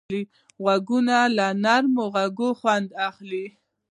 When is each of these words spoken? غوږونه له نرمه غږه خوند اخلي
غوږونه 0.63 1.17
له 1.37 1.47
نرمه 1.63 2.05
غږه 2.13 2.49
خوند 2.59 2.89
اخلي 3.07 3.45